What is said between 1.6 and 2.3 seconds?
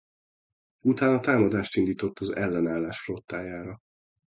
indított